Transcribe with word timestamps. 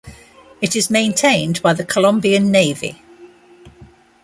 It 0.61 0.75
is 0.75 0.89
maintained 0.89 1.61
by 1.61 1.73
the 1.73 1.85
Colombian 1.85 2.49
Navy. 2.51 3.03